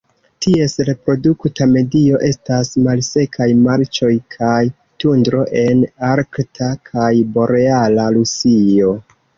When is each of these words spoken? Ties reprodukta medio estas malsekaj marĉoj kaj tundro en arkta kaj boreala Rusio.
Ties 0.43 0.71
reprodukta 0.87 1.67
medio 1.73 2.21
estas 2.29 2.71
malsekaj 2.87 3.49
marĉoj 3.67 4.11
kaj 4.39 4.57
tundro 5.05 5.45
en 5.69 5.87
arkta 6.13 6.75
kaj 6.93 7.13
boreala 7.39 8.13
Rusio. 8.21 8.95